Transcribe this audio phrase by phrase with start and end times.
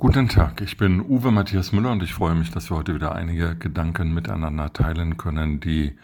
[0.00, 3.16] Guten Tag, ich bin Uwe Matthias Müller und ich freue mich, dass wir heute wieder
[3.16, 5.58] einige Gedanken miteinander teilen können.
[5.58, 5.98] Die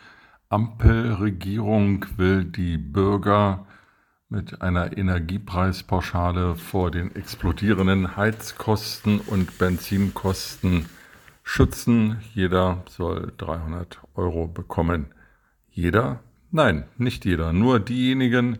[0.48, 3.66] Ampelregierung will die Bürger
[4.28, 10.86] mit einer Energiepreispauschale vor den explodierenden Heizkosten und Benzinkosten
[11.44, 12.18] schützen.
[12.34, 15.06] Jeder soll 300 Euro bekommen.
[15.70, 16.18] Jeder?
[16.50, 17.52] Nein, nicht jeder.
[17.52, 18.58] Nur diejenigen,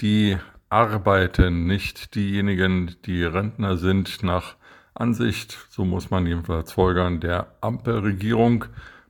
[0.00, 0.38] die
[0.72, 4.56] arbeiten, nicht diejenigen, die Rentner sind, nach
[4.94, 8.64] Ansicht, so muss man jedenfalls folgern, der Ampelregierung,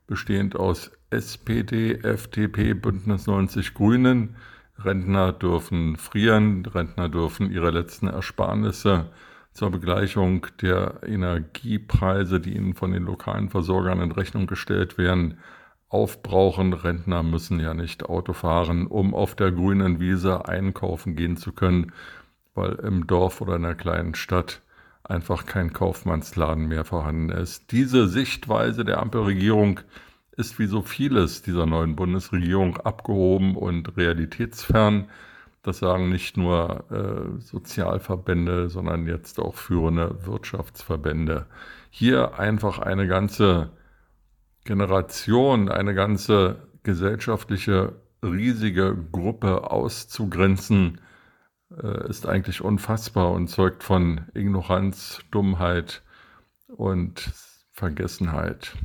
[0.05, 4.35] bestehend aus SPD, FDP, Bündnis 90 Grünen.
[4.77, 9.11] Rentner dürfen frieren, Rentner dürfen ihre letzten Ersparnisse
[9.53, 15.37] zur Begleichung der Energiepreise, die ihnen von den lokalen Versorgern in Rechnung gestellt werden,
[15.93, 16.73] aufbrauchen.
[16.73, 21.91] Rentner müssen ja nicht Auto fahren, um auf der grünen Wiese einkaufen gehen zu können,
[22.55, 24.61] weil im Dorf oder in einer kleinen Stadt
[25.03, 27.71] einfach kein Kaufmannsladen mehr vorhanden ist.
[27.71, 29.81] Diese Sichtweise der Ampelregierung
[30.35, 35.09] ist wie so vieles dieser neuen Bundesregierung abgehoben und realitätsfern.
[35.61, 41.45] Das sagen nicht nur äh, Sozialverbände, sondern jetzt auch führende Wirtschaftsverbände.
[41.89, 43.69] Hier einfach eine ganze
[44.63, 51.01] Generation, eine ganze gesellschaftliche riesige Gruppe auszugrenzen,
[51.81, 56.01] äh, ist eigentlich unfassbar und zeugt von Ignoranz, Dummheit
[56.67, 57.31] und
[57.71, 58.75] Vergessenheit.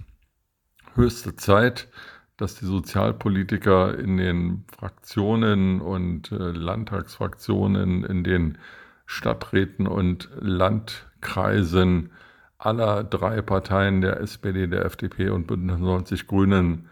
[0.94, 1.88] Höchste Zeit,
[2.36, 8.58] dass die Sozialpolitiker in den Fraktionen und äh, Landtagsfraktionen, in den
[9.06, 12.10] Stadträten und Landkreisen
[12.58, 16.88] aller drei Parteien der SPD, der FDP und Bündnis 90 Grünen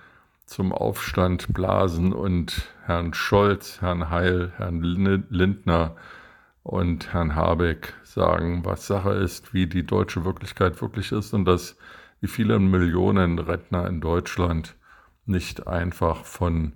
[0.47, 5.97] zum Aufstand blasen und Herrn Scholz, Herrn Heil, Herrn Lindner
[6.63, 11.77] und Herrn Habeck sagen, was Sache ist, wie die deutsche Wirklichkeit wirklich ist und dass
[12.21, 14.77] wie viele Millionen Rentner in Deutschland
[15.27, 16.75] nicht einfach von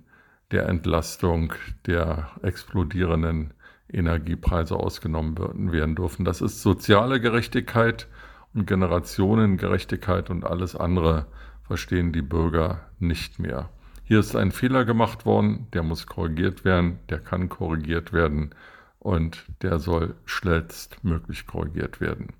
[0.51, 1.53] der Entlastung
[1.85, 3.53] der explodierenden
[3.89, 6.25] Energiepreise ausgenommen werden dürfen.
[6.25, 8.07] Das ist soziale Gerechtigkeit
[8.53, 11.27] und Generationengerechtigkeit und alles andere
[11.63, 13.69] verstehen die Bürger nicht mehr.
[14.03, 18.53] Hier ist ein Fehler gemacht worden, der muss korrigiert werden, der kann korrigiert werden
[18.99, 22.33] und der soll schnellstmöglich korrigiert werden.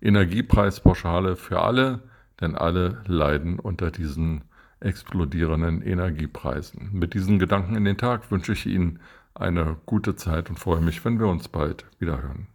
[0.00, 2.00] Energiepreispauschale für alle,
[2.40, 4.42] denn alle leiden unter diesen
[4.80, 6.90] explodierenden Energiepreisen.
[6.92, 8.98] Mit diesen Gedanken in den Tag wünsche ich Ihnen
[9.34, 12.48] eine gute Zeit und freue mich, wenn wir uns bald wiederhören.